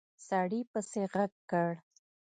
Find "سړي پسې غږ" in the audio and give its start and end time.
0.27-1.31